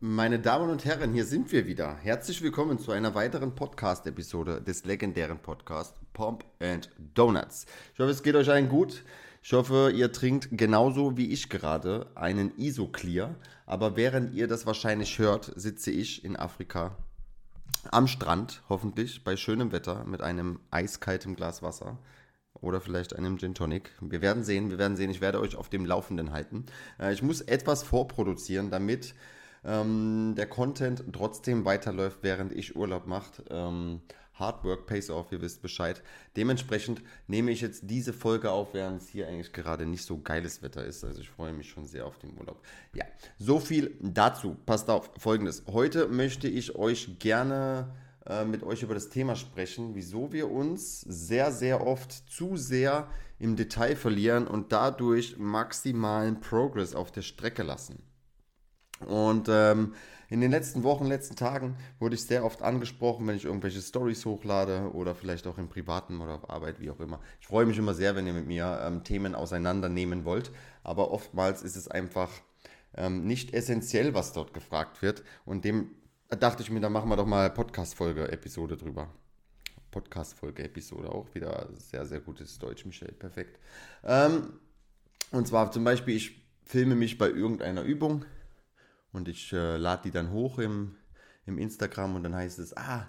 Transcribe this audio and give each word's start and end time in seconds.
Meine 0.00 0.38
Damen 0.38 0.70
und 0.70 0.84
Herren, 0.84 1.12
hier 1.12 1.24
sind 1.24 1.50
wir 1.50 1.66
wieder. 1.66 1.96
Herzlich 1.96 2.40
willkommen 2.40 2.78
zu 2.78 2.92
einer 2.92 3.16
weiteren 3.16 3.56
Podcast-Episode 3.56 4.62
des 4.62 4.84
legendären 4.84 5.40
Podcasts 5.40 5.98
Pomp 6.12 6.44
and 6.60 6.88
Donuts. 7.14 7.66
Ich 7.94 7.98
hoffe, 7.98 8.12
es 8.12 8.22
geht 8.22 8.36
euch 8.36 8.48
allen 8.48 8.68
gut. 8.68 9.02
Ich 9.42 9.52
hoffe, 9.52 9.90
ihr 9.92 10.12
trinkt 10.12 10.50
genauso 10.52 11.16
wie 11.16 11.32
ich 11.32 11.48
gerade 11.48 12.06
einen 12.14 12.56
Isoclear. 12.56 13.34
Aber 13.66 13.96
während 13.96 14.32
ihr 14.34 14.46
das 14.46 14.66
wahrscheinlich 14.66 15.18
hört, 15.18 15.52
sitze 15.56 15.90
ich 15.90 16.24
in 16.24 16.36
Afrika 16.36 16.96
am 17.90 18.06
Strand, 18.06 18.62
hoffentlich 18.68 19.24
bei 19.24 19.36
schönem 19.36 19.72
Wetter 19.72 20.04
mit 20.04 20.20
einem 20.20 20.60
eiskaltem 20.70 21.34
Glas 21.34 21.60
Wasser 21.60 21.98
oder 22.60 22.80
vielleicht 22.80 23.16
einem 23.16 23.36
Gin 23.36 23.56
Tonic. 23.56 23.90
Wir 24.00 24.22
werden 24.22 24.44
sehen, 24.44 24.70
wir 24.70 24.78
werden 24.78 24.96
sehen. 24.96 25.10
Ich 25.10 25.20
werde 25.20 25.40
euch 25.40 25.56
auf 25.56 25.68
dem 25.68 25.84
Laufenden 25.84 26.30
halten. 26.30 26.66
Äh, 27.00 27.12
ich 27.12 27.22
muss 27.22 27.40
etwas 27.40 27.82
vorproduzieren, 27.82 28.70
damit 28.70 29.16
ähm, 29.64 30.34
der 30.36 30.46
Content 30.46 31.04
trotzdem 31.12 31.64
weiterläuft, 31.64 32.18
während 32.22 32.52
ich 32.52 32.76
Urlaub 32.76 33.06
mache. 33.06 33.42
Ähm, 33.50 34.00
Hard 34.38 34.64
Work 34.64 34.86
pays 34.86 35.10
off, 35.10 35.32
ihr 35.32 35.40
wisst 35.40 35.62
Bescheid. 35.62 36.02
Dementsprechend 36.36 37.02
nehme 37.26 37.50
ich 37.50 37.60
jetzt 37.60 37.82
diese 37.84 38.12
Folge 38.12 38.50
auf, 38.50 38.72
während 38.72 39.02
es 39.02 39.08
hier 39.08 39.26
eigentlich 39.26 39.52
gerade 39.52 39.84
nicht 39.84 40.04
so 40.04 40.18
geiles 40.18 40.62
Wetter 40.62 40.84
ist. 40.84 41.04
Also 41.04 41.20
ich 41.20 41.30
freue 41.30 41.52
mich 41.52 41.68
schon 41.70 41.86
sehr 41.86 42.06
auf 42.06 42.18
den 42.18 42.38
Urlaub. 42.38 42.62
Ja, 42.94 43.04
so 43.38 43.58
viel 43.58 43.96
dazu. 44.00 44.56
Passt 44.64 44.88
auf, 44.90 45.10
folgendes. 45.18 45.64
Heute 45.66 46.06
möchte 46.06 46.48
ich 46.48 46.76
euch 46.76 47.18
gerne 47.18 47.92
äh, 48.26 48.44
mit 48.44 48.62
euch 48.62 48.82
über 48.82 48.94
das 48.94 49.08
Thema 49.08 49.34
sprechen, 49.34 49.94
wieso 49.94 50.32
wir 50.32 50.50
uns 50.50 51.00
sehr, 51.00 51.50
sehr 51.50 51.86
oft 51.86 52.12
zu 52.30 52.56
sehr 52.56 53.08
im 53.40 53.56
Detail 53.56 53.96
verlieren 53.96 54.46
und 54.46 54.72
dadurch 54.72 55.36
maximalen 55.38 56.40
Progress 56.40 56.94
auf 56.94 57.10
der 57.10 57.22
Strecke 57.22 57.62
lassen. 57.62 58.02
Und 59.06 59.48
ähm, 59.48 59.94
in 60.30 60.42
den 60.42 60.50
letzten 60.50 60.82
Wochen, 60.82 61.06
letzten 61.06 61.36
Tagen 61.36 61.76
wurde 61.98 62.14
ich 62.14 62.24
sehr 62.24 62.44
oft 62.44 62.60
angesprochen, 62.62 63.26
wenn 63.26 63.36
ich 63.36 63.46
irgendwelche 63.46 63.80
Stories 63.80 64.26
hochlade 64.26 64.90
oder 64.92 65.14
vielleicht 65.14 65.46
auch 65.46 65.56
im 65.56 65.68
Privaten 65.68 66.20
oder 66.20 66.34
auf 66.34 66.50
Arbeit, 66.50 66.80
wie 66.80 66.90
auch 66.90 67.00
immer. 67.00 67.20
Ich 67.40 67.46
freue 67.46 67.64
mich 67.64 67.78
immer 67.78 67.94
sehr, 67.94 68.14
wenn 68.14 68.26
ihr 68.26 68.34
mit 68.34 68.46
mir 68.46 68.80
ähm, 68.84 69.04
Themen 69.04 69.34
auseinandernehmen 69.34 70.26
wollt, 70.26 70.50
aber 70.82 71.12
oftmals 71.12 71.62
ist 71.62 71.76
es 71.76 71.88
einfach 71.88 72.30
ähm, 72.94 73.24
nicht 73.24 73.54
essentiell, 73.54 74.12
was 74.12 74.34
dort 74.34 74.52
gefragt 74.52 75.00
wird 75.00 75.22
und 75.46 75.64
dem 75.64 75.92
dachte 76.28 76.62
ich 76.62 76.70
mir, 76.70 76.80
da 76.80 76.90
machen 76.90 77.08
wir 77.08 77.16
doch 77.16 77.26
mal 77.26 77.48
Podcast-Folge-Episode 77.48 78.76
drüber. 78.76 79.08
Podcast-Folge-Episode 79.90 81.10
auch 81.10 81.34
wieder 81.34 81.70
sehr, 81.78 82.04
sehr 82.04 82.20
gutes 82.20 82.58
Deutsch, 82.58 82.84
Michel, 82.84 83.12
perfekt. 83.12 83.58
Ähm, 84.04 84.52
und 85.30 85.48
zwar 85.48 85.72
zum 85.72 85.84
Beispiel, 85.84 86.16
ich 86.16 86.42
filme 86.64 86.96
mich 86.96 87.16
bei 87.16 87.28
irgendeiner 87.28 87.82
Übung 87.82 88.26
und 89.12 89.28
ich 89.28 89.52
äh, 89.52 89.76
lade 89.76 90.02
die 90.04 90.10
dann 90.10 90.30
hoch 90.30 90.58
im, 90.58 90.96
im 91.46 91.58
Instagram 91.58 92.16
und 92.16 92.22
dann 92.22 92.34
heißt 92.34 92.58
es, 92.58 92.76
ah, 92.76 93.06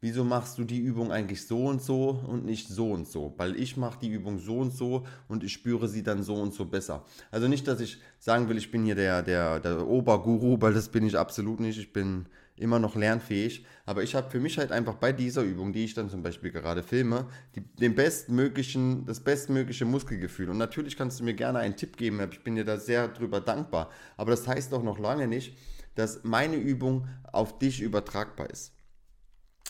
wieso 0.00 0.24
machst 0.24 0.58
du 0.58 0.64
die 0.64 0.78
Übung 0.78 1.10
eigentlich 1.10 1.46
so 1.46 1.66
und 1.66 1.82
so 1.82 2.10
und 2.10 2.44
nicht 2.44 2.68
so 2.68 2.92
und 2.92 3.08
so? 3.08 3.34
Weil 3.36 3.56
ich 3.56 3.76
mache 3.76 3.98
die 4.00 4.10
Übung 4.10 4.38
so 4.38 4.58
und 4.58 4.72
so 4.72 5.06
und 5.28 5.44
ich 5.44 5.52
spüre 5.52 5.88
sie 5.88 6.02
dann 6.02 6.22
so 6.22 6.36
und 6.36 6.54
so 6.54 6.64
besser. 6.64 7.04
Also 7.30 7.48
nicht, 7.48 7.66
dass 7.66 7.80
ich 7.80 8.00
sagen 8.18 8.48
will, 8.48 8.58
ich 8.58 8.70
bin 8.70 8.84
hier 8.84 8.94
der, 8.94 9.22
der, 9.22 9.60
der 9.60 9.86
Oberguru, 9.86 10.60
weil 10.60 10.74
das 10.74 10.88
bin 10.88 11.06
ich 11.06 11.18
absolut 11.18 11.60
nicht. 11.60 11.78
Ich 11.78 11.92
bin 11.92 12.26
immer 12.60 12.78
noch 12.78 12.96
lernfähig. 12.96 13.64
Aber 13.86 14.02
ich 14.02 14.14
habe 14.14 14.30
für 14.30 14.40
mich 14.40 14.58
halt 14.58 14.72
einfach 14.72 14.94
bei 14.94 15.12
dieser 15.12 15.42
Übung, 15.42 15.72
die 15.72 15.84
ich 15.84 15.94
dann 15.94 16.10
zum 16.10 16.22
Beispiel 16.22 16.50
gerade 16.50 16.82
filme, 16.82 17.26
die, 17.54 17.60
den 17.60 17.94
bestmöglichen, 17.94 19.06
das 19.06 19.20
bestmögliche 19.20 19.84
Muskelgefühl. 19.84 20.50
Und 20.50 20.58
natürlich 20.58 20.96
kannst 20.96 21.20
du 21.20 21.24
mir 21.24 21.34
gerne 21.34 21.60
einen 21.60 21.76
Tipp 21.76 21.96
geben. 21.96 22.20
Ich 22.30 22.42
bin 22.42 22.56
dir 22.56 22.64
da 22.64 22.78
sehr 22.78 23.08
drüber 23.08 23.40
dankbar. 23.40 23.90
Aber 24.16 24.30
das 24.30 24.46
heißt 24.46 24.72
auch 24.74 24.82
noch 24.82 24.98
lange 24.98 25.26
nicht, 25.26 25.56
dass 25.94 26.22
meine 26.24 26.56
Übung 26.56 27.08
auf 27.32 27.58
dich 27.58 27.80
übertragbar 27.80 28.50
ist. 28.50 28.72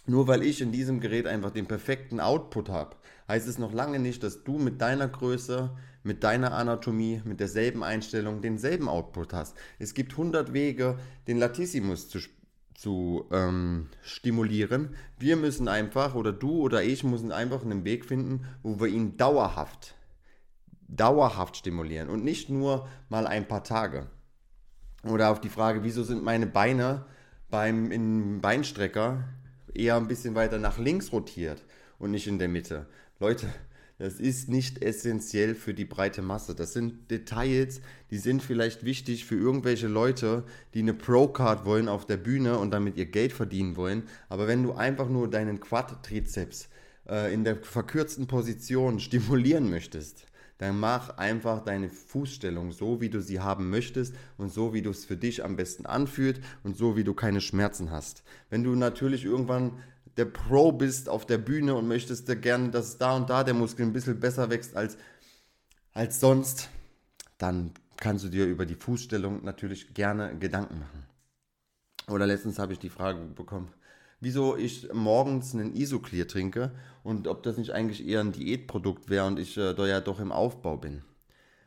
Nur 0.09 0.27
weil 0.27 0.43
ich 0.43 0.63
in 0.63 0.73
diesem 0.73 1.01
Gerät 1.01 1.27
einfach 1.27 1.51
den 1.51 1.67
perfekten 1.67 2.19
Output 2.19 2.71
habe, 2.71 2.97
heißt 3.29 3.47
es 3.47 3.59
noch 3.59 3.75
lange 3.75 3.99
nicht, 3.99 4.23
dass 4.23 4.43
du 4.43 4.59
mit 4.59 4.81
deiner 4.81 5.07
Größe, 5.07 5.71
mit 6.03 6.25
deiner 6.25 6.55
Anatomie, 6.55 7.21
mit 7.25 7.41
derselben 7.41 7.83
Einstellung 7.83 8.41
denselben 8.41 8.89
Output 8.89 9.35
hast. 9.35 9.55
Es 9.79 9.93
gibt 9.93 10.13
100 10.13 10.55
Wege, 10.55 10.99
den 11.27 11.37
Latissimus 11.37 12.09
zu, 12.09 12.21
zu 12.79 13.27
ähm, 13.33 13.89
stimulieren. 14.03 14.95
Wir 15.19 15.37
müssen 15.37 15.67
einfach, 15.67 16.15
oder 16.15 16.33
du 16.33 16.61
oder 16.61 16.81
ich 16.85 17.03
müssen 17.03 17.33
einfach 17.33 17.65
einen 17.65 17.85
Weg 17.85 18.05
finden, 18.05 18.45
wo 18.63 18.79
wir 18.79 18.87
ihn 18.87 19.17
dauerhaft, 19.17 19.97
dauerhaft 20.87 21.57
stimulieren 21.57 22.09
und 22.09 22.23
nicht 22.23 22.51
nur 22.51 22.87
mal 23.09 23.27
ein 23.27 23.49
paar 23.49 23.65
Tage. 23.65 24.07
Oder 25.03 25.31
auf 25.31 25.41
die 25.41 25.49
Frage, 25.49 25.83
wieso 25.83 26.05
sind 26.05 26.23
meine 26.23 26.47
Beine 26.47 27.05
beim 27.51 27.91
in 27.91 28.41
Beinstrecker 28.41 29.25
eher 29.75 29.97
ein 29.97 30.07
bisschen 30.07 30.37
weiter 30.37 30.59
nach 30.59 30.79
links 30.79 31.11
rotiert 31.11 31.65
und 31.99 32.13
nicht 32.13 32.29
in 32.29 32.39
der 32.39 32.49
Mitte. 32.49 32.87
Leute, 33.19 33.49
das 33.99 34.21
ist 34.21 34.49
nicht 34.49 34.83
essentiell 34.83 35.57
für 35.57 35.75
die 35.75 35.85
breite 35.85 36.23
Masse. 36.23 36.55
Das 36.55 36.73
sind 36.73 37.11
Details, 37.11 37.81
die 38.13 38.19
sind 38.19 38.43
vielleicht 38.43 38.85
wichtig 38.85 39.25
für 39.25 39.35
irgendwelche 39.35 39.89
Leute, 39.89 40.45
die 40.73 40.81
eine 40.81 40.95
Pro-Card 40.95 41.65
wollen 41.65 41.89
auf 41.89 42.07
der 42.07 42.17
Bühne 42.17 42.59
und 42.59 42.71
damit 42.71 42.97
ihr 42.97 43.07
Geld 43.07 43.33
verdienen 43.33 43.77
wollen. 43.77 44.05
Aber 44.29 44.47
wenn 44.47 44.63
du 44.63 44.73
einfach 44.73 45.09
nur 45.09 45.29
deinen 45.29 45.59
Quad-Trizeps 45.59 46.69
äh, 47.09 47.35
in 47.35 47.43
der 47.43 47.57
verkürzten 47.57 48.29
Position 48.29 49.01
stimulieren 49.01 49.69
möchtest, 49.69 50.27
dann 50.59 50.79
mach 50.79 51.17
einfach 51.19 51.65
deine 51.65 51.89
Fußstellung 51.89 52.73
so, 52.73 53.01
wie 53.01 53.11
du 53.11 53.21
sie 53.21 53.41
haben 53.41 53.71
möchtest 53.71 54.15
und 54.37 54.53
so, 54.53 54.75
wie 54.75 54.83
du 54.83 54.91
es 54.91 55.05
für 55.05 55.17
dich 55.17 55.45
am 55.45 55.57
besten 55.57 55.87
anfühlt 55.87 56.41
und 56.65 56.77
so, 56.77 56.97
wie 56.97 57.05
du 57.05 57.15
keine 57.15 57.41
Schmerzen 57.41 57.91
hast. 57.91 58.23
Wenn 58.51 58.65
du 58.65 58.75
natürlich 58.75 59.25
irgendwann 59.25 59.73
der 60.19 60.25
Pro 60.25 60.73
bist 60.73 61.09
auf 61.09 61.27
der 61.27 61.39
Bühne 61.39 61.75
und 61.77 61.87
möchtest 61.87 62.29
dir 62.29 62.37
gerne, 62.37 62.71
dass 62.71 62.99
da 62.99 63.17
und 63.17 63.31
da 63.31 63.45
der 63.45 63.55
Muskel 63.55 63.87
ein 63.87 63.93
bisschen 63.93 64.19
besser 64.19 64.51
wächst 64.51 64.77
als, 64.77 64.99
als 65.95 66.19
sonst, 66.19 66.69
dann 67.39 67.71
kannst 67.97 68.25
du 68.25 68.29
dir 68.29 68.47
über 68.47 68.67
die 68.67 68.75
Fußstellung 68.75 69.45
natürlich 69.45 69.95
gerne 69.95 70.37
Gedanken 70.37 70.81
machen. 70.81 71.07
Oder 72.09 72.27
letztens 72.27 72.59
habe 72.59 72.73
ich 72.73 72.81
die 72.81 72.89
Frage 72.89 73.21
bekommen, 73.27 73.73
wieso 74.19 74.57
ich 74.57 74.93
morgens 74.93 75.55
einen 75.55 75.75
Isoclear 75.75 76.27
trinke 76.27 76.73
und 77.05 77.29
ob 77.29 77.45
das 77.45 77.57
nicht 77.57 77.71
eigentlich 77.71 78.05
eher 78.05 78.21
ein 78.21 78.33
Diätprodukt 78.33 79.09
wäre 79.09 79.27
und 79.27 79.39
ich 79.39 79.57
äh, 79.57 79.73
da 79.73 79.87
ja 79.87 80.01
doch 80.01 80.19
im 80.19 80.33
Aufbau 80.33 80.77
bin. 80.77 81.03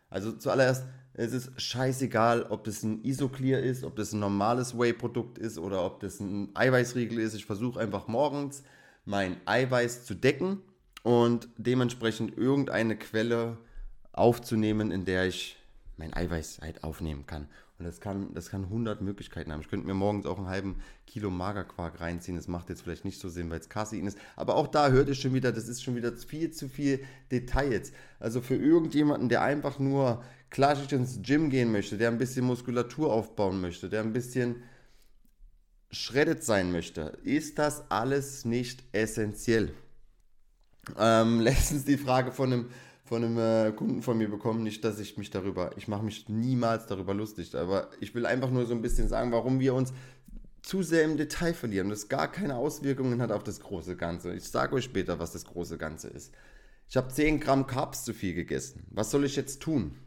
Also 0.10 0.34
zuallererst, 0.34 0.86
es 1.14 1.34
ist 1.34 1.62
scheißegal, 1.62 2.44
ob 2.44 2.64
das 2.64 2.84
ein 2.84 3.04
Isoclear 3.04 3.60
ist, 3.60 3.84
ob 3.84 3.96
das 3.96 4.14
ein 4.14 4.20
normales 4.20 4.78
Whey-Produkt 4.78 5.38
ist 5.38 5.58
oder 5.58 5.86
ob 5.86 6.00
das 6.00 6.20
ein 6.20 6.50
Eiweißriegel 6.56 7.20
ist. 7.20 7.34
Ich 7.34 7.46
versuche 7.46 7.80
einfach 7.80 8.08
morgens 8.08 8.64
mein 9.06 9.38
Eiweiß 9.46 10.06
zu 10.06 10.16
decken 10.16 10.62
und 11.04 11.50
dementsprechend 11.58 12.38
irgendeine 12.38 12.96
Quelle 12.96 13.58
aufzunehmen, 14.14 14.92
in 14.92 15.06
der 15.06 15.26
ich 15.26 15.58
mein 15.98 16.14
Eiweiß 16.14 16.60
halt 16.62 16.84
aufnehmen 16.84 17.26
kann. 17.26 17.48
Und 17.82 17.88
das 17.88 18.00
kann, 18.00 18.32
das 18.36 18.52
kann 18.52 18.66
100 18.66 19.02
Möglichkeiten 19.02 19.52
haben. 19.52 19.62
Ich 19.62 19.68
könnte 19.68 19.88
mir 19.88 19.96
morgens 19.96 20.28
auch 20.28 20.38
einen 20.38 20.50
halben 20.50 20.76
Kilo 21.08 21.32
Magerquark 21.32 22.00
reinziehen. 22.00 22.38
Das 22.38 22.48
macht 22.48 22.70
jetzt 22.70 22.84
vielleicht 22.84 23.06
nicht 23.06 23.20
so 23.20 23.28
Sinn, 23.28 23.50
weil 23.50 23.60
es 23.60 23.70
Casein 23.70 24.06
ist. 24.06 24.20
Aber 24.36 24.56
auch 24.56 24.68
da 24.68 24.90
hört 24.90 25.08
ihr 25.08 25.16
schon 25.16 25.34
wieder, 25.34 25.52
das 25.52 25.68
ist 25.68 25.84
schon 25.84 25.96
wieder 25.96 26.16
viel 26.16 26.52
zu 26.52 26.70
viel 26.70 27.04
Details. 27.32 27.92
Also 28.20 28.40
für 28.40 28.56
irgendjemanden, 28.56 29.30
der 29.30 29.42
einfach 29.42 29.80
nur 29.80 30.24
klassisch 30.52 30.92
ins 30.92 31.24
Gym 31.24 31.50
gehen 31.50 31.72
möchte, 31.72 31.98
der 31.98 32.10
ein 32.10 32.20
bisschen 32.20 32.46
Muskulatur 32.46 33.12
aufbauen 33.12 33.60
möchte, 33.62 33.90
der 33.90 34.02
ein 34.02 34.14
bisschen 34.14 34.62
shredded 35.90 36.44
sein 36.44 36.72
möchte, 36.72 37.18
ist 37.24 37.58
das 37.58 37.90
alles 37.90 38.46
nicht 38.46 38.84
essentiell. 38.92 39.74
Ähm, 41.00 41.40
letztens 41.42 41.84
die 41.86 41.98
Frage 41.98 42.32
von 42.32 42.54
einem 42.54 42.70
von 43.12 43.26
einem 43.26 43.38
äh, 43.38 43.74
Kunden 43.74 44.02
von 44.02 44.18
mir 44.18 44.30
bekommen. 44.30 44.64
Nicht, 44.64 44.86
dass 44.86 44.98
ich 44.98 45.18
mich 45.18 45.30
darüber, 45.30 45.72
ich 45.76 45.90
mache 45.90 46.02
mich 46.02 46.30
niemals 46.30 46.86
darüber 46.86 47.14
lustig, 47.14 47.54
aber 47.56 47.90
ich 48.00 48.16
will 48.16 48.26
einfach 48.26 48.50
nur 48.50 48.66
so 48.66 48.74
ein 48.74 48.82
bisschen 48.82 49.10
sagen, 49.10 49.34
warum 49.34 49.60
wir 49.60 49.74
uns 49.74 49.92
zu 50.62 50.82
sehr 50.82 51.04
im 51.04 51.18
Detail 51.18 51.54
verlieren 51.54 51.92
es 51.92 52.08
gar 52.08 52.32
keine 52.32 52.56
Auswirkungen 52.56 53.22
hat 53.22 53.34
auf 53.34 53.44
das 53.44 53.60
große 53.60 53.98
Ganze. 53.98 54.34
Ich 54.34 54.46
sage 54.46 54.76
euch 54.76 54.86
später, 54.86 55.20
was 55.20 55.34
das 55.34 55.44
große 55.44 55.78
Ganze 55.78 56.08
ist. 56.08 56.34
Ich 56.88 56.96
habe 56.96 57.10
10 57.10 57.42
Gramm 57.42 57.68
Carbs 57.68 58.06
zu 58.06 58.14
viel 58.14 58.34
gegessen. 58.34 58.88
Was 58.92 59.12
soll 59.12 59.26
ich 59.26 59.36
jetzt 59.36 59.62
tun? 59.62 59.98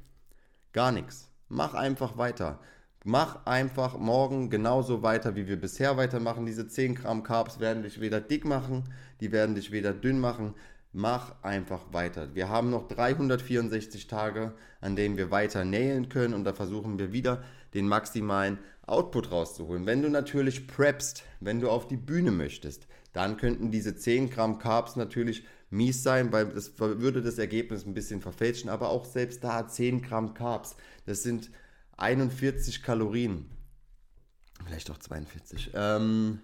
Gar 0.72 0.92
nichts. 0.92 1.28
Mach 1.50 1.74
einfach 1.74 2.16
weiter. 2.16 2.58
Mach 3.04 3.44
einfach 3.44 3.98
morgen 3.98 4.48
genauso 4.48 5.02
weiter, 5.02 5.36
wie 5.36 5.46
wir 5.46 5.60
bisher 5.60 5.98
weitermachen. 5.98 6.46
Diese 6.46 6.68
10 6.68 6.94
Gramm 6.94 7.22
Carbs 7.22 7.60
werden 7.60 7.82
dich 7.82 8.00
weder 8.00 8.22
dick 8.22 8.46
machen, 8.46 8.84
die 9.20 9.30
werden 9.30 9.54
dich 9.54 9.72
weder 9.72 9.92
dünn 9.92 10.20
machen. 10.20 10.54
Mach 10.96 11.42
einfach 11.42 11.92
weiter. 11.92 12.36
Wir 12.36 12.48
haben 12.48 12.70
noch 12.70 12.86
364 12.86 14.06
Tage, 14.06 14.54
an 14.80 14.94
denen 14.94 15.16
wir 15.16 15.32
weiter 15.32 15.64
nähen 15.64 16.08
können 16.08 16.34
und 16.34 16.44
da 16.44 16.52
versuchen 16.52 17.00
wir 17.00 17.12
wieder 17.12 17.42
den 17.74 17.88
maximalen 17.88 18.60
Output 18.86 19.32
rauszuholen. 19.32 19.86
Wenn 19.86 20.02
du 20.02 20.08
natürlich 20.08 20.68
preppst, 20.68 21.24
wenn 21.40 21.58
du 21.58 21.68
auf 21.68 21.88
die 21.88 21.96
Bühne 21.96 22.30
möchtest, 22.30 22.86
dann 23.12 23.36
könnten 23.36 23.72
diese 23.72 23.96
10 23.96 24.30
Gramm 24.30 24.60
Carbs 24.60 24.94
natürlich 24.94 25.44
mies 25.68 26.04
sein, 26.04 26.30
weil 26.30 26.46
das 26.50 26.78
würde 26.78 27.22
das 27.22 27.38
Ergebnis 27.38 27.84
ein 27.84 27.94
bisschen 27.94 28.20
verfälschen, 28.20 28.70
aber 28.70 28.90
auch 28.90 29.04
selbst 29.04 29.42
da 29.42 29.66
10 29.66 30.00
Gramm 30.00 30.32
Carbs, 30.32 30.76
das 31.06 31.24
sind 31.24 31.50
41 31.96 32.84
Kalorien. 32.84 33.50
Vielleicht 34.64 34.92
auch 34.92 34.98
42. 34.98 35.72
Ähm, 35.74 36.38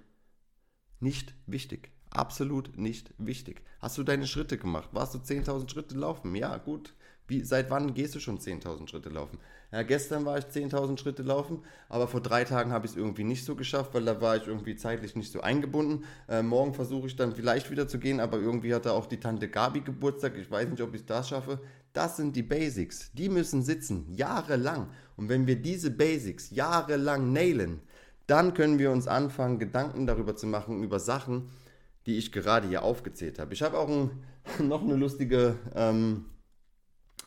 nicht 0.98 1.34
wichtig. 1.46 1.92
Absolut 2.10 2.76
nicht 2.76 3.12
wichtig. 3.18 3.62
Hast 3.80 3.96
du 3.96 4.02
deine 4.02 4.26
Schritte 4.26 4.58
gemacht? 4.58 4.90
Warst 4.92 5.14
du 5.14 5.18
10.000 5.18 5.70
Schritte 5.70 5.96
laufen? 5.96 6.34
Ja, 6.34 6.56
gut. 6.58 6.94
Wie, 7.28 7.44
seit 7.44 7.70
wann 7.70 7.94
gehst 7.94 8.16
du 8.16 8.20
schon 8.20 8.40
10.000 8.40 8.88
Schritte 8.88 9.08
laufen? 9.08 9.38
Ja, 9.70 9.84
gestern 9.84 10.24
war 10.24 10.36
ich 10.36 10.46
10.000 10.46 10.98
Schritte 10.98 11.22
laufen, 11.22 11.62
aber 11.88 12.08
vor 12.08 12.20
drei 12.20 12.42
Tagen 12.42 12.72
habe 12.72 12.86
ich 12.86 12.92
es 12.92 12.98
irgendwie 12.98 13.22
nicht 13.22 13.44
so 13.44 13.54
geschafft, 13.54 13.94
weil 13.94 14.04
da 14.04 14.20
war 14.20 14.36
ich 14.36 14.48
irgendwie 14.48 14.74
zeitlich 14.74 15.14
nicht 15.14 15.30
so 15.30 15.40
eingebunden. 15.40 16.04
Äh, 16.28 16.42
morgen 16.42 16.74
versuche 16.74 17.06
ich 17.06 17.14
dann 17.14 17.36
vielleicht 17.36 17.70
wieder 17.70 17.86
zu 17.86 18.00
gehen, 18.00 18.18
aber 18.18 18.38
irgendwie 18.38 18.74
hat 18.74 18.86
da 18.86 18.90
auch 18.90 19.06
die 19.06 19.20
Tante 19.20 19.48
Gabi 19.48 19.82
Geburtstag. 19.82 20.36
Ich 20.36 20.50
weiß 20.50 20.70
nicht, 20.70 20.82
ob 20.82 20.92
ich 20.96 21.06
das 21.06 21.28
schaffe. 21.28 21.60
Das 21.92 22.16
sind 22.16 22.34
die 22.34 22.42
Basics. 22.42 23.12
Die 23.12 23.28
müssen 23.28 23.62
sitzen, 23.62 24.12
jahrelang. 24.12 24.88
Und 25.16 25.28
wenn 25.28 25.46
wir 25.46 25.56
diese 25.56 25.92
Basics 25.92 26.50
jahrelang 26.50 27.32
nailen, 27.32 27.80
dann 28.26 28.54
können 28.54 28.80
wir 28.80 28.90
uns 28.90 29.06
anfangen, 29.06 29.60
Gedanken 29.60 30.06
darüber 30.06 30.34
zu 30.34 30.48
machen, 30.48 30.82
über 30.82 30.98
Sachen, 30.98 31.48
die 32.06 32.16
ich 32.16 32.32
gerade 32.32 32.68
hier 32.68 32.82
aufgezählt 32.82 33.38
habe. 33.38 33.52
Ich 33.52 33.62
habe 33.62 33.78
auch 33.78 33.88
ein, 33.88 34.10
noch 34.66 34.82
eine 34.82 34.96
lustige 34.96 35.56
ähm, 35.74 36.26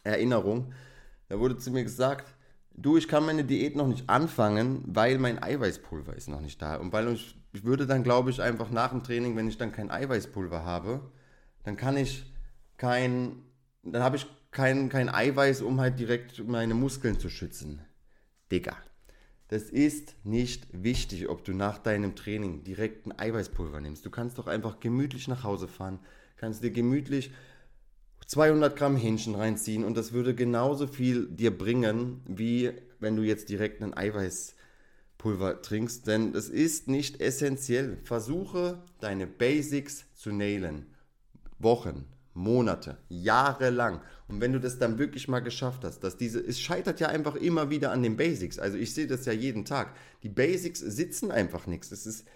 Erinnerung. 0.03 0.73
Da 1.29 1.39
wurde 1.39 1.57
zu 1.57 1.71
mir 1.71 1.83
gesagt, 1.83 2.33
du, 2.75 2.97
ich 2.97 3.07
kann 3.07 3.25
meine 3.25 3.43
Diät 3.43 3.75
noch 3.75 3.87
nicht 3.87 4.09
anfangen, 4.09 4.83
weil 4.85 5.17
mein 5.17 5.41
Eiweißpulver 5.41 6.15
ist 6.15 6.27
noch 6.27 6.41
nicht 6.41 6.61
da. 6.61 6.77
Und 6.77 6.91
weil 6.91 7.07
ich, 7.09 7.37
ich 7.53 7.63
würde 7.63 7.87
dann, 7.87 8.03
glaube 8.03 8.29
ich, 8.29 8.41
einfach 8.41 8.69
nach 8.69 8.89
dem 8.89 9.03
Training, 9.03 9.35
wenn 9.35 9.47
ich 9.47 9.57
dann 9.57 9.71
kein 9.71 9.91
Eiweißpulver 9.91 10.65
habe, 10.65 11.11
dann 11.63 11.77
kann 11.77 11.97
ich 11.97 12.31
kein, 12.77 13.43
dann 13.83 14.03
habe 14.03 14.17
ich 14.17 14.27
kein, 14.51 14.89
kein 14.89 15.09
Eiweiß, 15.09 15.61
um 15.61 15.79
halt 15.79 15.99
direkt 15.99 16.45
meine 16.47 16.73
Muskeln 16.73 17.19
zu 17.19 17.29
schützen. 17.29 17.81
Digga. 18.51 18.75
Das 19.53 19.69
ist 19.69 20.15
nicht 20.23 20.65
wichtig, 20.71 21.29
ob 21.29 21.45
du 21.45 21.53
nach 21.53 21.77
deinem 21.77 22.15
Training 22.15 22.63
direkt 22.63 23.05
ein 23.05 23.19
Eiweißpulver 23.19 23.81
nimmst. 23.81 24.03
Du 24.03 24.09
kannst 24.09 24.39
doch 24.39 24.47
einfach 24.47 24.79
gemütlich 24.79 25.27
nach 25.27 25.43
Hause 25.43 25.67
fahren, 25.67 25.99
kannst 26.37 26.63
dir 26.63 26.71
gemütlich 26.71 27.31
200 28.25 28.75
Gramm 28.75 28.97
Hähnchen 28.97 29.35
reinziehen 29.35 29.83
und 29.83 29.95
das 29.95 30.11
würde 30.11 30.33
genauso 30.33 30.87
viel 30.87 31.27
dir 31.27 31.55
bringen, 31.55 32.21
wie 32.25 32.71
wenn 32.99 33.15
du 33.15 33.21
jetzt 33.21 33.47
direkt 33.47 33.83
ein 33.83 33.95
Eiweißpulver 33.95 35.61
trinkst, 35.61 36.07
denn 36.07 36.33
es 36.33 36.49
ist 36.49 36.87
nicht 36.87 37.21
essentiell. 37.21 37.99
Versuche 38.05 38.81
deine 39.01 39.27
Basics 39.27 40.07
zu 40.15 40.31
nailen. 40.31 40.87
Wochen, 41.59 42.05
Monate, 42.33 42.97
Jahre 43.09 43.69
lang. 43.69 44.01
Und 44.27 44.41
wenn 44.41 44.53
du 44.53 44.59
das 44.59 44.79
dann 44.79 44.97
wirklich 44.97 45.27
mal 45.27 45.41
geschafft 45.41 45.83
hast, 45.83 45.99
dass 45.99 46.17
diese, 46.17 46.39
es 46.39 46.59
scheitert 46.59 46.99
ja 46.99 47.07
einfach 47.07 47.35
immer 47.35 47.69
wieder 47.69 47.91
an 47.91 48.03
den 48.03 48.17
Basics. 48.17 48.59
Also 48.59 48.77
ich 48.77 48.93
sehe 48.93 49.07
das 49.07 49.25
ja 49.25 49.33
jeden 49.33 49.65
Tag. 49.65 49.95
Die 50.23 50.29
Basics 50.29 50.79
sitzen 50.79 51.31
einfach 51.31 51.67
nichts. 51.67 51.91
Es 51.91 52.05
ist, 52.05 52.27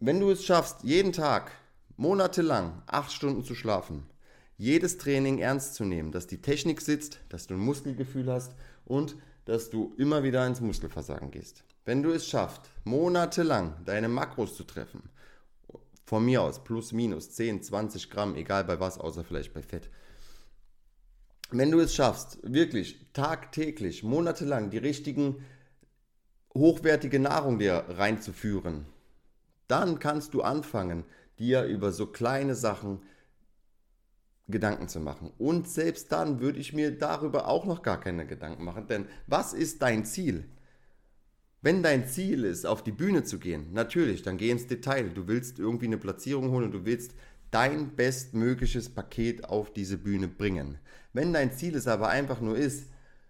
wenn 0.00 0.20
du 0.20 0.30
es 0.30 0.44
schaffst, 0.44 0.82
jeden 0.82 1.12
Tag, 1.12 1.50
monatelang, 1.96 2.82
acht 2.86 3.12
Stunden 3.12 3.44
zu 3.44 3.54
schlafen, 3.54 4.06
jedes 4.58 4.98
Training 4.98 5.38
ernst 5.38 5.74
zu 5.74 5.84
nehmen, 5.84 6.12
dass 6.12 6.26
die 6.26 6.42
Technik 6.42 6.82
sitzt, 6.82 7.20
dass 7.30 7.46
du 7.46 7.54
ein 7.54 7.60
Muskelgefühl 7.60 8.30
hast 8.30 8.54
und 8.84 9.16
dass 9.46 9.70
du 9.70 9.94
immer 9.96 10.22
wieder 10.22 10.46
ins 10.46 10.60
Muskelversagen 10.60 11.30
gehst. 11.30 11.64
Wenn 11.86 12.02
du 12.02 12.12
es 12.12 12.28
schaffst, 12.28 12.62
monatelang 12.84 13.74
deine 13.86 14.08
Makros 14.08 14.54
zu 14.54 14.64
treffen, 14.64 15.02
von 16.10 16.24
mir 16.24 16.42
aus 16.42 16.64
plus 16.64 16.90
minus 16.90 17.30
10, 17.30 17.62
20 17.62 18.10
Gramm, 18.10 18.34
egal 18.34 18.64
bei 18.64 18.80
was, 18.80 18.98
außer 18.98 19.22
vielleicht 19.22 19.54
bei 19.54 19.62
Fett. 19.62 19.88
Wenn 21.52 21.70
du 21.70 21.78
es 21.78 21.94
schaffst, 21.94 22.38
wirklich 22.42 23.06
tagtäglich, 23.12 24.02
monatelang 24.02 24.70
die 24.70 24.78
richtigen 24.78 25.44
hochwertige 26.52 27.20
Nahrung 27.20 27.60
dir 27.60 27.84
reinzuführen, 27.90 28.86
dann 29.68 30.00
kannst 30.00 30.34
du 30.34 30.42
anfangen, 30.42 31.04
dir 31.38 31.62
über 31.62 31.92
so 31.92 32.08
kleine 32.08 32.56
Sachen 32.56 33.02
Gedanken 34.48 34.88
zu 34.88 34.98
machen. 34.98 35.32
Und 35.38 35.68
selbst 35.68 36.10
dann 36.10 36.40
würde 36.40 36.58
ich 36.58 36.72
mir 36.72 36.90
darüber 36.90 37.46
auch 37.46 37.66
noch 37.66 37.82
gar 37.82 38.00
keine 38.00 38.26
Gedanken 38.26 38.64
machen. 38.64 38.88
Denn 38.88 39.06
was 39.28 39.52
ist 39.52 39.80
dein 39.80 40.04
Ziel? 40.04 40.50
Wenn 41.62 41.82
dein 41.82 42.06
Ziel 42.06 42.44
ist, 42.44 42.64
auf 42.66 42.82
die 42.82 42.92
Bühne 42.92 43.22
zu 43.24 43.38
gehen, 43.38 43.72
natürlich, 43.72 44.22
dann 44.22 44.38
geh 44.38 44.50
ins 44.50 44.66
Detail. 44.66 45.10
Du 45.10 45.28
willst 45.28 45.58
irgendwie 45.58 45.86
eine 45.86 45.98
Platzierung 45.98 46.50
holen 46.50 46.64
und 46.64 46.72
du 46.72 46.84
willst 46.84 47.12
dein 47.50 47.94
bestmögliches 47.96 48.88
Paket 48.88 49.44
auf 49.44 49.72
diese 49.72 49.98
Bühne 49.98 50.28
bringen. 50.28 50.78
Wenn 51.12 51.32
dein 51.32 51.52
Ziel 51.52 51.74
es 51.74 51.86
aber 51.86 52.08
einfach 52.08 52.40
nur 52.40 52.56
ist, 52.56 52.88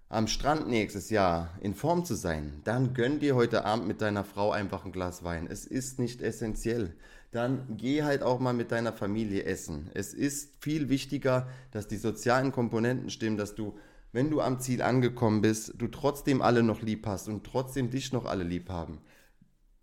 am 0.08 0.26
Strand 0.26 0.68
nächstes 0.68 1.10
Jahr 1.10 1.58
in 1.60 1.74
Form 1.74 2.04
zu 2.04 2.14
sein, 2.14 2.60
dann 2.64 2.94
gönn 2.94 3.20
dir 3.20 3.34
heute 3.34 3.64
Abend 3.64 3.86
mit 3.86 4.00
deiner 4.00 4.24
Frau 4.24 4.50
einfach 4.52 4.84
ein 4.84 4.92
Glas 4.92 5.24
Wein. 5.24 5.46
Es 5.48 5.66
ist 5.66 5.98
nicht 5.98 6.20
essentiell 6.20 6.94
dann 7.32 7.76
geh 7.76 8.02
halt 8.02 8.22
auch 8.22 8.40
mal 8.40 8.52
mit 8.52 8.72
deiner 8.72 8.92
Familie 8.92 9.44
essen. 9.44 9.90
Es 9.94 10.14
ist 10.14 10.52
viel 10.60 10.88
wichtiger, 10.88 11.48
dass 11.70 11.86
die 11.86 11.96
sozialen 11.96 12.50
Komponenten 12.52 13.10
stimmen, 13.10 13.36
dass 13.36 13.54
du, 13.54 13.78
wenn 14.12 14.30
du 14.30 14.40
am 14.40 14.60
Ziel 14.60 14.82
angekommen 14.82 15.40
bist, 15.40 15.74
du 15.78 15.88
trotzdem 15.88 16.42
alle 16.42 16.62
noch 16.62 16.82
lieb 16.82 17.06
hast 17.06 17.28
und 17.28 17.44
trotzdem 17.44 17.90
dich 17.90 18.12
noch 18.12 18.24
alle 18.24 18.44
lieb 18.44 18.68
haben. 18.68 18.98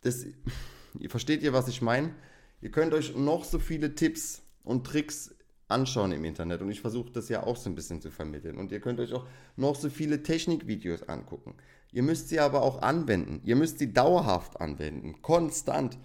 Das, 0.01 0.25
versteht 1.07 1.43
ihr, 1.43 1.53
was 1.53 1.67
ich 1.67 1.81
meine? 1.81 2.13
Ihr 2.61 2.71
könnt 2.71 2.93
euch 2.93 3.15
noch 3.15 3.43
so 3.43 3.59
viele 3.59 3.95
Tipps 3.95 4.41
und 4.63 4.85
Tricks 4.85 5.35
anschauen 5.69 6.11
im 6.11 6.23
Internet 6.23 6.61
und 6.61 6.69
ich 6.69 6.81
versuche 6.81 7.11
das 7.11 7.29
ja 7.29 7.43
auch 7.43 7.57
so 7.57 7.69
ein 7.69 7.75
bisschen 7.75 8.01
zu 8.01 8.09
vermitteln. 8.09 8.57
Und 8.57 8.71
ihr 8.71 8.79
könnt 8.79 8.99
euch 8.99 9.13
auch 9.13 9.27
noch 9.55 9.75
so 9.75 9.89
viele 9.89 10.23
Technikvideos 10.23 11.03
angucken. 11.03 11.55
Ihr 11.91 12.03
müsst 12.03 12.29
sie 12.29 12.39
aber 12.39 12.61
auch 12.61 12.81
anwenden. 12.81 13.41
Ihr 13.43 13.55
müsst 13.55 13.79
sie 13.79 13.93
dauerhaft 13.93 14.59
anwenden, 14.59 15.21
konstant 15.21 15.97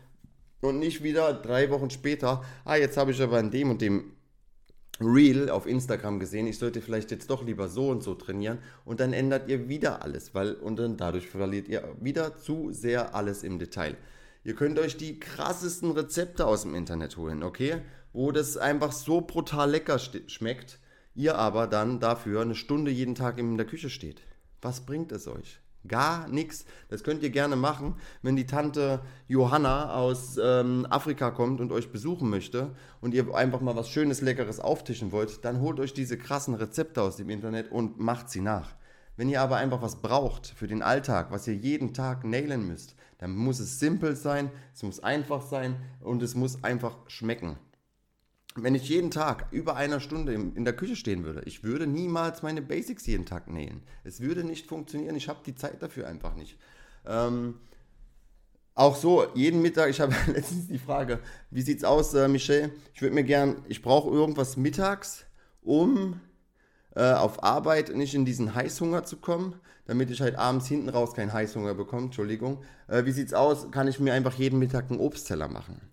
und 0.60 0.78
nicht 0.78 1.02
wieder 1.02 1.34
drei 1.34 1.70
Wochen 1.70 1.90
später, 1.90 2.44
ah, 2.64 2.76
jetzt 2.76 2.96
habe 2.96 3.10
ich 3.10 3.20
aber 3.20 3.40
in 3.40 3.50
dem 3.50 3.70
und 3.70 3.82
dem 3.82 4.12
Reel 5.00 5.50
auf 5.50 5.66
Instagram 5.66 6.20
gesehen, 6.20 6.46
ich 6.46 6.58
sollte 6.58 6.80
vielleicht 6.80 7.10
jetzt 7.10 7.30
doch 7.30 7.44
lieber 7.44 7.68
so 7.68 7.88
und 7.88 8.02
so 8.02 8.14
trainieren 8.14 8.58
und 8.84 9.00
dann 9.00 9.12
ändert 9.12 9.48
ihr 9.48 9.68
wieder 9.68 10.02
alles, 10.02 10.34
weil 10.34 10.54
und 10.54 10.78
dann 10.78 10.96
dadurch 10.96 11.28
verliert 11.28 11.68
ihr 11.68 11.96
wieder 12.00 12.36
zu 12.36 12.72
sehr 12.72 13.14
alles 13.14 13.42
im 13.42 13.58
Detail. 13.58 13.96
Ihr 14.44 14.54
könnt 14.54 14.78
euch 14.78 14.96
die 14.96 15.18
krassesten 15.18 15.92
Rezepte 15.92 16.46
aus 16.46 16.62
dem 16.62 16.74
Internet 16.74 17.16
holen, 17.16 17.42
okay? 17.42 17.80
Wo 18.12 18.32
das 18.32 18.56
einfach 18.56 18.92
so 18.92 19.20
brutal 19.20 19.70
lecker 19.70 19.98
schmeckt, 19.98 20.78
ihr 21.14 21.36
aber 21.36 21.66
dann 21.66 22.00
dafür 22.00 22.42
eine 22.42 22.54
Stunde 22.54 22.90
jeden 22.90 23.14
Tag 23.14 23.38
in 23.38 23.56
der 23.56 23.66
Küche 23.66 23.88
steht. 23.88 24.22
Was 24.60 24.84
bringt 24.84 25.12
es 25.12 25.26
euch? 25.26 25.61
Gar 25.88 26.28
nichts. 26.28 26.64
Das 26.88 27.02
könnt 27.02 27.22
ihr 27.22 27.30
gerne 27.30 27.56
machen, 27.56 27.96
wenn 28.22 28.36
die 28.36 28.46
Tante 28.46 29.00
Johanna 29.26 29.94
aus 29.94 30.38
ähm, 30.42 30.86
Afrika 30.88 31.30
kommt 31.30 31.60
und 31.60 31.72
euch 31.72 31.90
besuchen 31.90 32.30
möchte 32.30 32.74
und 33.00 33.14
ihr 33.14 33.34
einfach 33.34 33.60
mal 33.60 33.74
was 33.74 33.88
Schönes, 33.88 34.20
Leckeres 34.20 34.60
auftischen 34.60 35.10
wollt, 35.10 35.44
dann 35.44 35.60
holt 35.60 35.80
euch 35.80 35.92
diese 35.92 36.16
krassen 36.16 36.54
Rezepte 36.54 37.02
aus 37.02 37.16
dem 37.16 37.30
Internet 37.30 37.72
und 37.72 37.98
macht 37.98 38.30
sie 38.30 38.40
nach. 38.40 38.76
Wenn 39.16 39.28
ihr 39.28 39.42
aber 39.42 39.56
einfach 39.56 39.82
was 39.82 39.96
braucht 39.96 40.46
für 40.46 40.68
den 40.68 40.82
Alltag, 40.82 41.30
was 41.30 41.46
ihr 41.48 41.54
jeden 41.54 41.92
Tag 41.94 42.24
nailen 42.24 42.66
müsst, 42.66 42.94
dann 43.18 43.34
muss 43.34 43.58
es 43.58 43.78
simpel 43.78 44.16
sein, 44.16 44.50
es 44.72 44.82
muss 44.82 45.00
einfach 45.00 45.42
sein 45.42 45.76
und 46.00 46.22
es 46.22 46.34
muss 46.34 46.62
einfach 46.62 46.96
schmecken 47.08 47.58
wenn 48.54 48.74
ich 48.74 48.88
jeden 48.88 49.10
Tag 49.10 49.46
über 49.50 49.76
einer 49.76 50.00
Stunde 50.00 50.34
in 50.34 50.64
der 50.64 50.74
Küche 50.74 50.96
stehen 50.96 51.24
würde, 51.24 51.42
ich 51.46 51.64
würde 51.64 51.86
niemals 51.86 52.42
meine 52.42 52.62
Basics 52.62 53.06
jeden 53.06 53.26
Tag 53.26 53.48
nähen. 53.48 53.82
Es 54.04 54.20
würde 54.20 54.44
nicht 54.44 54.66
funktionieren. 54.66 55.16
Ich 55.16 55.28
habe 55.28 55.40
die 55.44 55.54
Zeit 55.54 55.82
dafür 55.82 56.06
einfach 56.06 56.34
nicht. 56.34 56.58
Ähm, 57.06 57.54
auch 58.74 58.96
so, 58.96 59.26
jeden 59.34 59.60
Mittag, 59.60 59.90
ich 59.90 60.00
habe 60.00 60.14
letztens 60.32 60.68
die 60.68 60.78
Frage, 60.78 61.20
wie 61.50 61.62
sieht's 61.62 61.84
aus, 61.84 62.14
äh, 62.14 62.28
Michel? 62.28 62.72
Ich 62.94 63.02
würde 63.02 63.14
mir 63.14 63.24
gern, 63.24 63.56
ich 63.68 63.82
brauche 63.82 64.10
irgendwas 64.10 64.56
mittags, 64.56 65.24
um 65.62 66.20
äh, 66.94 67.12
auf 67.12 67.42
Arbeit 67.42 67.94
nicht 67.94 68.14
in 68.14 68.24
diesen 68.24 68.54
Heißhunger 68.54 69.04
zu 69.04 69.18
kommen, 69.18 69.56
damit 69.86 70.10
ich 70.10 70.20
halt 70.20 70.36
abends 70.36 70.66
hinten 70.68 70.88
raus 70.88 71.14
keinen 71.14 71.32
Heißhunger 71.32 71.74
bekomme. 71.74 72.04
Entschuldigung. 72.04 72.62
Äh, 72.88 73.04
wie 73.04 73.12
sieht's 73.12 73.34
aus? 73.34 73.70
Kann 73.70 73.88
ich 73.88 74.00
mir 74.00 74.14
einfach 74.14 74.34
jeden 74.34 74.58
Mittag 74.58 74.90
einen 74.90 75.00
Obstteller 75.00 75.48
machen? 75.48 75.91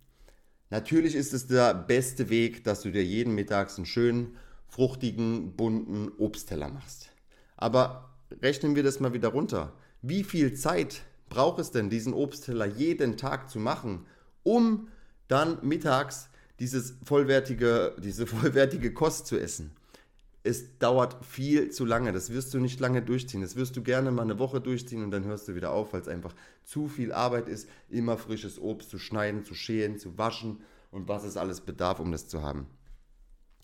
Natürlich 0.70 1.16
ist 1.16 1.34
es 1.34 1.48
der 1.48 1.74
beste 1.74 2.30
Weg, 2.30 2.64
dass 2.64 2.82
du 2.82 2.92
dir 2.92 3.04
jeden 3.04 3.34
Mittags 3.34 3.78
einen 3.78 3.86
schönen, 3.86 4.38
fruchtigen, 4.68 5.56
bunten 5.56 6.12
Obstteller 6.20 6.70
machst. 6.70 7.10
Aber 7.58 8.12
rechnen 8.42 8.76
wir 8.76 8.84
das 8.84 9.00
mal 9.00 9.14
wieder 9.14 9.30
runter. 9.30 9.74
Wie 10.02 10.24
viel 10.24 10.54
Zeit 10.54 11.02
braucht 11.28 11.60
es 11.60 11.72
denn, 11.72 11.90
diesen 11.90 12.14
Obstteller 12.14 12.66
jeden 12.66 13.18
Tag 13.18 13.50
zu 13.50 13.60
machen, 13.60 14.06
um 14.44 14.88
dann 15.28 15.58
mittags 15.64 16.30
dieses 16.60 16.96
vollwertige, 17.04 17.96
diese 18.00 18.28
vollwertige 18.28 18.94
Kost 18.94 19.26
zu 19.28 19.40
essen? 19.40 19.72
Es 20.50 20.80
dauert 20.80 21.24
viel 21.24 21.70
zu 21.70 21.86
lange. 21.86 22.12
Das 22.12 22.32
wirst 22.32 22.54
du 22.54 22.60
nicht 22.60 22.80
lange 22.80 23.02
durchziehen. 23.02 23.42
Das 23.42 23.56
wirst 23.56 23.78
du 23.78 23.84
gerne 23.84 24.12
mal 24.12 24.24
eine 24.24 24.40
Woche 24.40 24.60
durchziehen 24.60 25.04
und 25.04 25.12
dann 25.12 25.24
hörst 25.24 25.48
du 25.48 25.56
wieder 25.56 25.72
auf, 25.72 25.94
weil 25.94 26.02
es 26.02 26.08
einfach 26.08 26.34
zu 26.64 26.88
viel 26.88 27.12
Arbeit 27.12 27.48
ist, 27.48 27.70
immer 27.90 28.18
frisches 28.18 28.60
Obst 28.60 28.90
zu 28.90 29.00
schneiden, 29.00 29.46
zu 29.46 29.54
schälen, 29.54 29.98
zu 30.00 30.18
waschen 30.18 30.62
und 30.92 31.08
was 31.08 31.24
es 31.24 31.38
alles 31.38 31.62
bedarf, 31.62 32.00
um 32.00 32.12
das 32.12 32.28
zu 32.28 32.42
haben. 32.42 32.68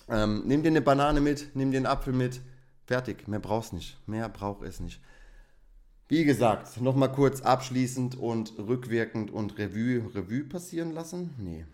Ähm, 0.08 0.44
nimm 0.46 0.62
dir 0.62 0.70
eine 0.70 0.82
Banane 0.82 1.20
mit, 1.20 1.56
nimm 1.56 1.72
dir 1.72 1.77
einen 1.77 1.88
Apfel 1.88 2.13
mit, 2.13 2.39
fertig. 2.86 3.27
Mehr 3.27 3.39
brauchst 3.39 3.74
nicht. 3.74 3.98
Mehr 4.08 4.30
braucht 4.30 4.63
es 4.63 4.80
nicht. 4.80 5.01
Wie 6.08 6.24
gesagt, 6.24 6.80
nochmal 6.82 7.12
kurz 7.12 7.42
abschließend 7.42 8.15
und 8.15 8.54
rückwirkend 8.60 9.32
und 9.32 9.58
Revue, 9.58 10.13
Revue 10.13 10.44
passieren 10.44 10.92
lassen? 10.92 11.34
Nee. 11.39 11.65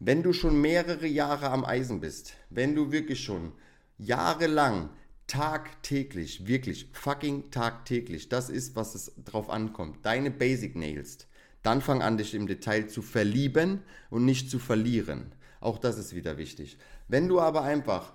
Wenn 0.00 0.24
du 0.24 0.32
schon 0.32 0.60
mehrere 0.60 1.06
Jahre 1.06 1.50
am 1.50 1.64
Eisen 1.64 2.00
bist, 2.00 2.34
wenn 2.48 2.74
du 2.74 2.90
wirklich 2.90 3.22
schon 3.22 3.52
jahrelang 4.00 4.90
tagtäglich, 5.26 6.46
wirklich 6.46 6.88
fucking 6.92 7.50
tagtäglich, 7.50 8.28
das 8.28 8.50
ist, 8.50 8.74
was 8.74 8.94
es 8.94 9.12
drauf 9.24 9.48
ankommt, 9.48 10.04
deine 10.04 10.30
Basic 10.30 10.74
nailst, 10.74 11.28
dann 11.62 11.80
fang 11.80 12.02
an, 12.02 12.16
dich 12.16 12.34
im 12.34 12.46
Detail 12.46 12.88
zu 12.88 13.02
verlieben 13.02 13.82
und 14.08 14.24
nicht 14.24 14.50
zu 14.50 14.58
verlieren. 14.58 15.32
Auch 15.60 15.78
das 15.78 15.98
ist 15.98 16.14
wieder 16.14 16.36
wichtig. 16.38 16.78
Wenn 17.06 17.28
du 17.28 17.40
aber 17.40 17.62
einfach 17.62 18.12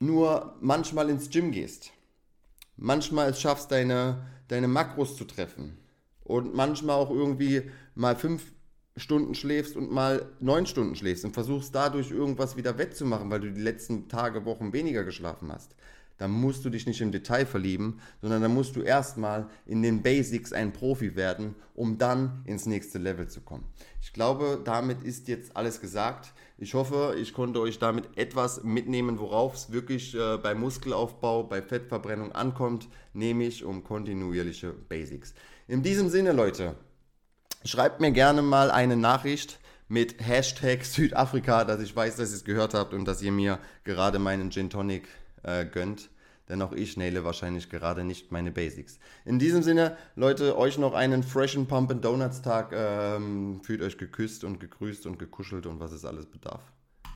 nur 0.00 0.56
manchmal 0.60 1.08
ins 1.08 1.30
Gym 1.30 1.52
gehst, 1.52 1.92
manchmal 2.76 3.30
es 3.30 3.40
schaffst, 3.40 3.70
deine, 3.70 4.26
deine 4.48 4.68
Makros 4.68 5.16
zu 5.16 5.24
treffen 5.24 5.78
und 6.24 6.54
manchmal 6.54 6.96
auch 6.96 7.10
irgendwie 7.10 7.70
mal 7.94 8.16
fünf 8.16 8.52
Stunden 8.96 9.34
schläfst 9.34 9.76
und 9.76 9.90
mal 9.90 10.26
neun 10.40 10.66
Stunden 10.66 10.94
schläfst 10.94 11.24
und 11.24 11.32
versuchst 11.32 11.74
dadurch 11.74 12.10
irgendwas 12.10 12.56
wieder 12.56 12.78
wettzumachen, 12.78 13.30
weil 13.30 13.40
du 13.40 13.52
die 13.52 13.60
letzten 13.60 14.08
Tage, 14.08 14.44
Wochen 14.44 14.72
weniger 14.72 15.02
geschlafen 15.04 15.50
hast, 15.52 15.74
dann 16.18 16.30
musst 16.30 16.64
du 16.64 16.70
dich 16.70 16.86
nicht 16.86 17.00
im 17.00 17.10
Detail 17.10 17.44
verlieben, 17.44 18.00
sondern 18.22 18.40
dann 18.40 18.54
musst 18.54 18.76
du 18.76 18.82
erstmal 18.82 19.48
in 19.66 19.82
den 19.82 20.02
Basics 20.02 20.52
ein 20.52 20.72
Profi 20.72 21.16
werden, 21.16 21.56
um 21.74 21.98
dann 21.98 22.42
ins 22.44 22.66
nächste 22.66 22.98
Level 22.98 23.26
zu 23.26 23.40
kommen. 23.40 23.64
Ich 24.00 24.12
glaube, 24.12 24.60
damit 24.64 25.02
ist 25.02 25.26
jetzt 25.26 25.56
alles 25.56 25.80
gesagt. 25.80 26.32
Ich 26.56 26.74
hoffe, 26.74 27.16
ich 27.18 27.32
konnte 27.32 27.60
euch 27.60 27.80
damit 27.80 28.16
etwas 28.16 28.62
mitnehmen, 28.62 29.18
worauf 29.18 29.54
es 29.54 29.72
wirklich 29.72 30.14
äh, 30.14 30.36
bei 30.36 30.54
Muskelaufbau, 30.54 31.42
bei 31.42 31.62
Fettverbrennung 31.62 32.30
ankommt, 32.30 32.88
nämlich 33.12 33.64
um 33.64 33.82
kontinuierliche 33.82 34.72
Basics. 34.72 35.34
In 35.66 35.82
diesem 35.82 36.10
Sinne, 36.10 36.32
Leute, 36.32 36.76
schreibt 37.64 38.00
mir 38.00 38.12
gerne 38.12 38.42
mal 38.42 38.70
eine 38.70 38.96
Nachricht 38.96 39.58
mit 39.88 40.16
Hashtag 40.26 40.84
Südafrika, 40.84 41.64
dass 41.64 41.80
ich 41.80 41.94
weiß, 41.94 42.16
dass 42.16 42.30
ihr 42.30 42.36
es 42.36 42.44
gehört 42.44 42.74
habt 42.74 42.94
und 42.94 43.04
dass 43.06 43.22
ihr 43.22 43.32
mir 43.32 43.58
gerade 43.84 44.18
meinen 44.18 44.50
Gin 44.50 44.70
Tonic 44.70 45.08
äh, 45.42 45.64
gönnt. 45.64 46.10
Denn 46.48 46.60
auch 46.60 46.72
ich 46.72 46.98
naile 46.98 47.24
wahrscheinlich 47.24 47.70
gerade 47.70 48.04
nicht 48.04 48.30
meine 48.30 48.50
Basics. 48.50 48.98
In 49.24 49.38
diesem 49.38 49.62
Sinne, 49.62 49.96
Leute, 50.14 50.58
euch 50.58 50.76
noch 50.76 50.92
einen 50.92 51.22
freshen 51.22 51.66
Pump 51.66 51.90
and 51.90 52.04
Donuts 52.04 52.42
Tag. 52.42 52.72
Ähm, 52.74 53.62
fühlt 53.62 53.80
euch 53.80 53.96
geküsst 53.96 54.44
und 54.44 54.60
gegrüßt 54.60 55.06
und 55.06 55.18
gekuschelt 55.18 55.64
und 55.64 55.80
was 55.80 55.92
es 55.92 56.04
alles 56.04 56.26
bedarf. 56.26 56.60